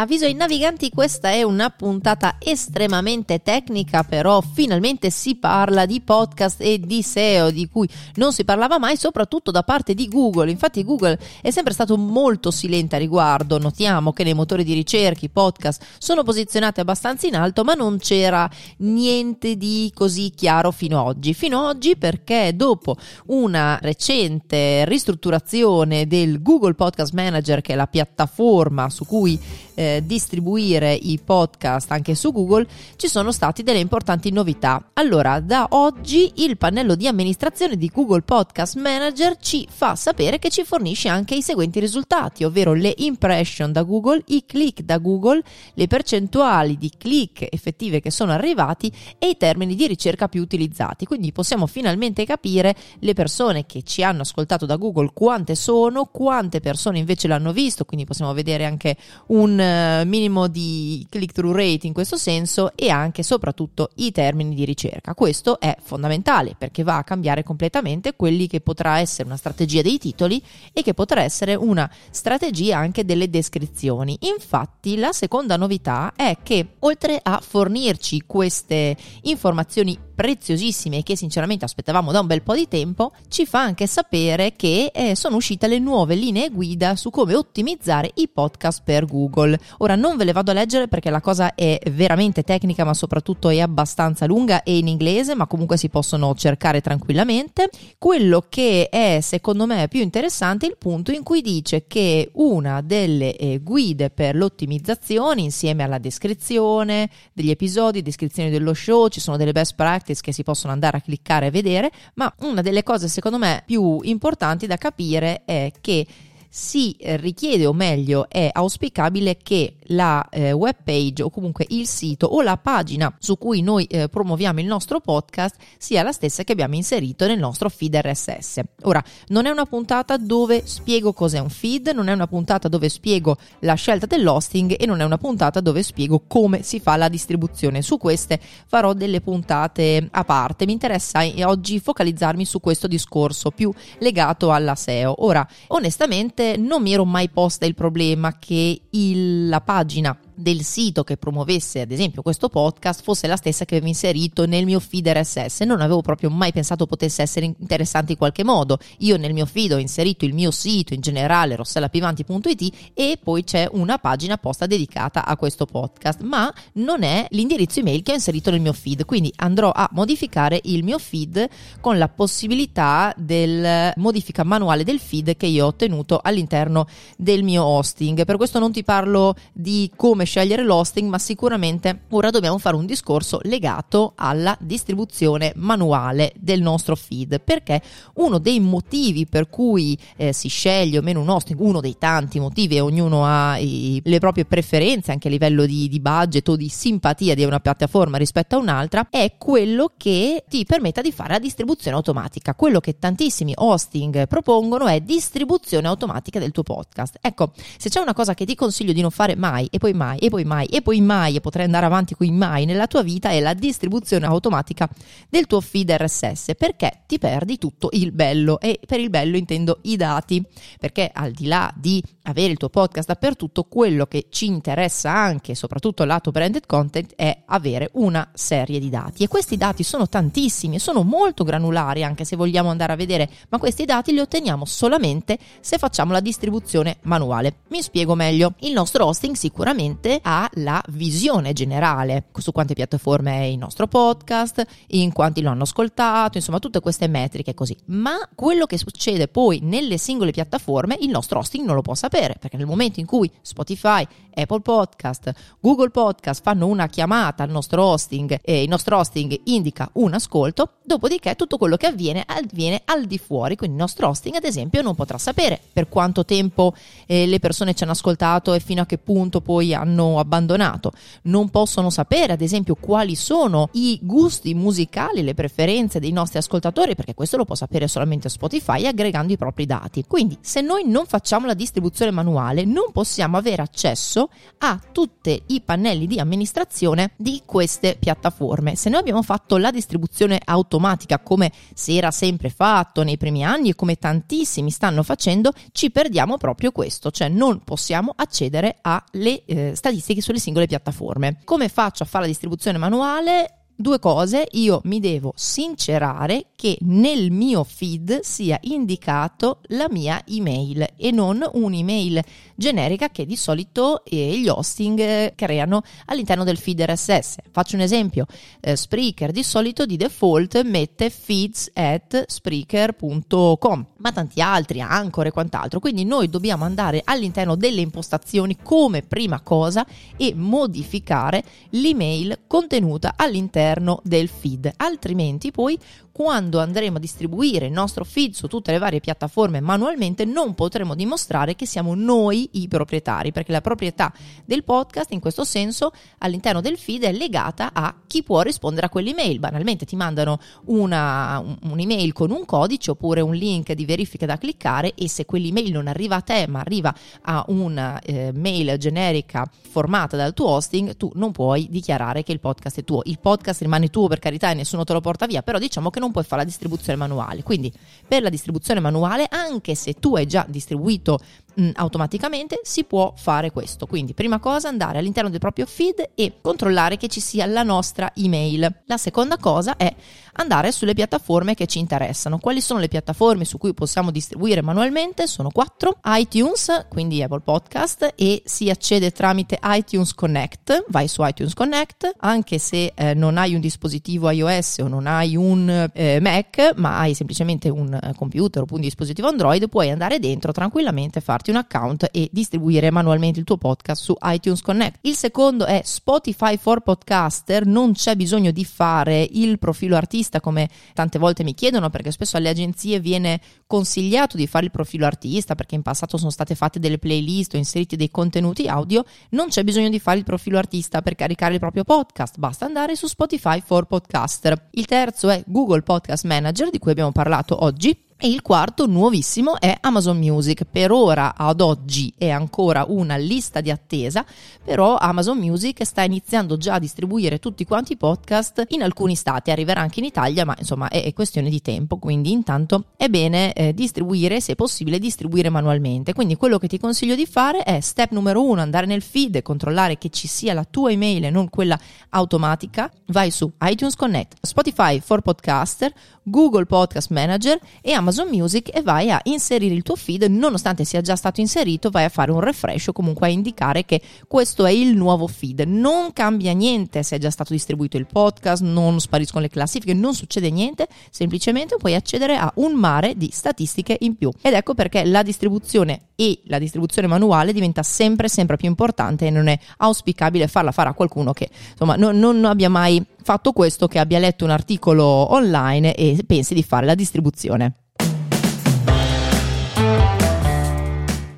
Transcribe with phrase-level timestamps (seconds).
[0.00, 6.62] Avviso ai naviganti, questa è una puntata estremamente tecnica, però finalmente si parla di podcast
[6.62, 10.50] e di SEO di cui non si parlava mai, soprattutto da parte di Google.
[10.50, 13.58] Infatti Google è sempre stato molto silente a riguardo.
[13.58, 17.98] Notiamo che nei motori di ricerca i podcast sono posizionati abbastanza in alto, ma non
[17.98, 18.48] c'era
[18.78, 21.34] niente di così chiaro fino ad oggi.
[21.34, 22.96] Fino ad oggi perché dopo
[23.26, 30.92] una recente ristrutturazione del Google Podcast Manager, che è la piattaforma su cui eh, distribuire
[30.92, 32.66] i podcast anche su Google,
[32.96, 34.90] ci sono state delle importanti novità.
[34.92, 40.50] Allora, da oggi il pannello di amministrazione di Google Podcast Manager ci fa sapere che
[40.50, 45.42] ci fornisce anche i seguenti risultati, ovvero le impression da Google, i click da Google,
[45.72, 51.06] le percentuali di click effettive che sono arrivati e i termini di ricerca più utilizzati.
[51.06, 56.60] Quindi possiamo finalmente capire le persone che ci hanno ascoltato da Google quante sono, quante
[56.60, 58.96] persone invece l'hanno visto, quindi possiamo vedere anche
[59.28, 64.64] un eh, minimo di click-through rate in questo senso e anche soprattutto i termini di
[64.64, 65.14] ricerca.
[65.14, 69.98] Questo è fondamentale perché va a cambiare completamente quelli che potrà essere una strategia dei
[69.98, 74.18] titoli e che potrà essere una strategia anche delle descrizioni.
[74.22, 82.12] Infatti la seconda novità è che oltre a fornirci queste informazioni preziosissime che sinceramente aspettavamo
[82.12, 85.78] da un bel po' di tempo, ci fa anche sapere che eh, sono uscite le
[85.78, 89.58] nuove linee guida su come ottimizzare i podcast per Google.
[89.78, 93.48] Ora non ve le vado a leggere perché la cosa è veramente tecnica, ma soprattutto
[93.48, 97.70] è abbastanza lunga e in inglese, ma comunque si possono cercare tranquillamente.
[97.96, 102.82] Quello che è secondo me più interessante è il punto in cui dice che una
[102.82, 109.38] delle eh, guide per l'ottimizzazione insieme alla descrizione degli episodi, descrizione dello show, ci sono
[109.38, 112.82] delle best practice practice che si possono andare a cliccare e vedere, ma una delle
[112.82, 116.06] cose secondo me più importanti da capire è che
[116.48, 122.26] si richiede o meglio è auspicabile che la eh, web page o comunque il sito
[122.26, 126.52] o la pagina su cui noi eh, promuoviamo il nostro podcast sia la stessa che
[126.52, 128.60] abbiamo inserito nel nostro feed RSS.
[128.82, 132.88] Ora, non è una puntata dove spiego cos'è un feed, non è una puntata dove
[132.88, 137.08] spiego la scelta dell'hosting e non è una puntata dove spiego come si fa la
[137.08, 137.82] distribuzione.
[137.82, 140.66] Su queste farò delle puntate a parte.
[140.66, 145.24] Mi interessa eh, oggi focalizzarmi su questo discorso più legato alla SEO.
[145.24, 150.62] Ora, onestamente non mi ero mai posta il problema che il, la pagina pagina del
[150.62, 154.80] sito che promuovesse ad esempio questo podcast fosse la stessa che avevo inserito nel mio
[154.80, 155.60] feed RSS.
[155.60, 158.78] Non avevo proprio mai pensato potesse essere interessante in qualche modo.
[158.98, 163.68] Io nel mio feed ho inserito il mio sito in generale rossellapivanti.it e poi c'è
[163.72, 168.50] una pagina apposta dedicata a questo podcast, ma non è l'indirizzo email che ho inserito
[168.50, 171.48] nel mio feed, quindi andrò a modificare il mio feed
[171.80, 176.86] con la possibilità del modifica manuale del feed che io ho ottenuto all'interno
[177.16, 178.24] del mio hosting.
[178.24, 182.86] Per questo non ti parlo di come scegliere l'hosting, ma sicuramente ora dobbiamo fare un
[182.86, 187.82] discorso legato alla distribuzione manuale del nostro feed, perché
[188.14, 192.38] uno dei motivi per cui eh, si sceglie o meno un hosting, uno dei tanti
[192.38, 196.54] motivi e ognuno ha i, le proprie preferenze anche a livello di, di budget o
[196.54, 201.32] di simpatia di una piattaforma rispetto a un'altra, è quello che ti permetta di fare
[201.32, 202.54] la distribuzione automatica.
[202.54, 207.16] Quello che tantissimi hosting propongono è distribuzione automatica del tuo podcast.
[207.20, 210.18] Ecco, se c'è una cosa che ti consiglio di non fare mai e poi mai
[210.20, 213.30] e poi mai e poi mai e potrei andare avanti qui mai nella tua vita
[213.30, 214.88] è la distribuzione automatica
[215.28, 219.78] del tuo feed RSS perché ti perdi tutto il bello e per il bello intendo
[219.82, 220.44] i dati
[220.78, 225.54] perché al di là di avere il tuo podcast dappertutto quello che ci interessa anche
[225.54, 229.22] soprattutto lato branded content è avere una serie di dati.
[229.22, 233.28] E questi dati sono tantissimi e sono molto granulari anche se vogliamo andare a vedere
[233.48, 237.56] ma questi dati li otteniamo solamente se facciamo la distribuzione manuale.
[237.68, 238.54] Mi spiego meglio.
[238.60, 243.86] Il nostro hosting sicuramente parte ha la visione generale su quante piattaforme è il nostro
[243.86, 247.76] podcast, in quanti lo hanno ascoltato, insomma tutte queste metriche così.
[247.86, 252.36] Ma quello che succede poi nelle singole piattaforme il nostro hosting non lo può sapere,
[252.40, 257.84] perché nel momento in cui Spotify, Apple Podcast, Google Podcast fanno una chiamata al nostro
[257.84, 263.04] hosting e il nostro hosting indica un ascolto, dopodiché tutto quello che avviene avviene al
[263.04, 266.74] di fuori, quindi il nostro hosting ad esempio non potrà sapere per quanto tempo
[267.06, 270.92] eh, le persone ci hanno ascoltato e fino a che punto poi hanno hanno abbandonato,
[271.22, 276.94] non possono sapere ad esempio quali sono i gusti musicali, le preferenze dei nostri ascoltatori,
[276.94, 280.04] perché questo lo può sapere solamente Spotify aggregando i propri dati.
[280.06, 285.60] Quindi se noi non facciamo la distribuzione manuale non possiamo avere accesso a tutti i
[285.60, 288.76] pannelli di amministrazione di queste piattaforme.
[288.76, 293.70] Se noi abbiamo fatto la distribuzione automatica come si era sempre fatto nei primi anni
[293.70, 299.72] e come tantissimi stanno facendo, ci perdiamo proprio questo, cioè non possiamo accedere alle eh,
[299.80, 301.38] statistiche sulle singole piattaforme.
[301.44, 303.59] Come faccio a fare la distribuzione manuale?
[303.80, 310.86] Due cose, io mi devo sincerare che nel mio feed sia indicato la mia email
[310.98, 312.22] e non un'email
[312.54, 317.36] generica che di solito eh, gli hosting eh, creano all'interno del feed RSS.
[317.50, 318.26] Faccio un esempio,
[318.60, 325.30] eh, Spreaker di solito di default mette feeds at spreaker.com, ma tanti altri, Anchor e
[325.30, 325.80] quant'altro.
[325.80, 329.86] Quindi noi dobbiamo andare all'interno delle impostazioni come prima cosa
[330.18, 335.78] e modificare l'email contenuta all'interno all'interno del feed, altrimenti poi
[336.12, 340.94] quando andremo a distribuire il nostro feed su tutte le varie piattaforme manualmente non potremo
[340.94, 344.12] dimostrare che siamo noi i proprietari, perché la proprietà
[344.44, 348.90] del podcast in questo senso all'interno del feed è legata a chi può rispondere a
[348.90, 349.38] quell'email.
[349.38, 354.94] Banalmente ti mandano una, un'email con un codice oppure un link di verifica da cliccare
[354.94, 360.16] e se quell'email non arriva a te ma arriva a una eh, mail generica formata
[360.16, 363.00] dal tuo hosting, tu non puoi dichiarare che il podcast è tuo.
[363.04, 366.00] Il podcast rimane tuo per carità e nessuno te lo porta via, però diciamo che
[366.00, 367.42] non puoi fare la distribuzione manuale.
[367.42, 367.72] Quindi
[368.06, 371.18] per la distribuzione manuale, anche se tu hai già distribuito
[371.60, 373.86] mh, automaticamente, si può fare questo.
[373.86, 378.12] Quindi prima cosa andare all'interno del proprio feed e controllare che ci sia la nostra
[378.14, 378.82] email.
[378.86, 379.94] La seconda cosa è
[380.34, 382.38] andare sulle piattaforme che ci interessano.
[382.38, 385.26] Quali sono le piattaforme su cui possiamo distribuire manualmente?
[385.26, 385.98] Sono quattro.
[386.04, 390.84] iTunes, quindi Apple Podcast e si accede tramite iTunes Connect.
[390.88, 395.36] Vai su iTunes Connect, anche se eh, non hai un dispositivo iOS o non hai
[395.36, 400.18] un eh, Mac, ma hai semplicemente un eh, computer oppure un dispositivo Android, puoi andare
[400.18, 404.98] dentro tranquillamente, farti un account e distribuire manualmente il tuo podcast su iTunes Connect.
[405.02, 410.68] Il secondo è Spotify for Podcaster, non c'è bisogno di fare il profilo artista come
[410.94, 415.54] tante volte mi chiedono perché spesso alle agenzie viene consigliato di fare il profilo artista
[415.54, 419.64] perché in passato sono state fatte delle playlist o inseriti dei contenuti audio, non c'è
[419.64, 423.62] bisogno di fare il profilo artista per caricare il proprio podcast, basta andare su Spotify
[423.64, 424.68] for Podcaster.
[424.72, 429.58] Il terzo è Google Podcast Manager di cui abbiamo parlato oggi e il quarto, nuovissimo,
[429.58, 430.64] è Amazon Music.
[430.70, 434.26] Per ora, ad oggi, è ancora una lista di attesa,
[434.62, 439.50] però Amazon Music sta iniziando già a distribuire tutti quanti i podcast in alcuni stati.
[439.50, 443.72] Arriverà anche in Italia, ma insomma è, questione di tempo, quindi intanto è bene eh,
[443.72, 446.12] distribuire, se possibile, distribuire manualmente.
[446.12, 449.42] Quindi quello che ti consiglio di fare è step numero uno, andare nel feed e
[449.42, 451.78] controllare che ci sia la tua email e non quella
[452.10, 452.92] automatica.
[453.06, 455.90] Vai su iTunes Connect, Spotify for Podcaster,
[456.22, 460.84] Google Podcast Manager e Amazon Amazon Music e vai a inserire il tuo feed, nonostante
[460.84, 464.66] sia già stato inserito, vai a fare un refresh o comunque a indicare che questo
[464.66, 465.60] è il nuovo feed.
[465.60, 470.14] Non cambia niente se è già stato distribuito il podcast, non spariscono le classifiche, non
[470.14, 474.32] succede niente, semplicemente puoi accedere a un mare di statistiche in più.
[474.42, 479.30] Ed ecco perché la distribuzione e la distribuzione manuale diventa sempre sempre più importante e
[479.30, 483.86] non è auspicabile farla fare a qualcuno che insomma non, non abbia mai fatto questo,
[483.86, 487.79] che abbia letto un articolo online e pensi di fare la distribuzione.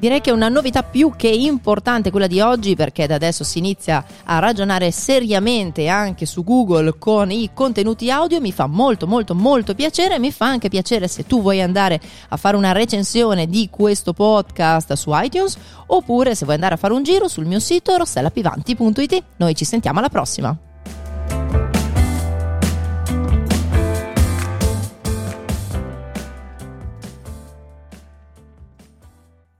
[0.00, 3.58] Direi che è una novità più che importante quella di oggi perché da adesso si
[3.58, 9.34] inizia a ragionare seriamente anche su Google con i contenuti audio, mi fa molto molto
[9.34, 12.00] molto piacere, mi fa anche piacere se tu vuoi andare
[12.30, 15.58] a fare una recensione di questo podcast su iTunes
[15.88, 19.22] oppure se vuoi andare a fare un giro sul mio sito rossellapivanti.it.
[19.36, 20.69] Noi ci sentiamo alla prossima.